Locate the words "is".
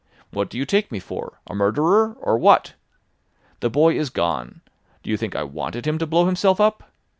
3.99-4.09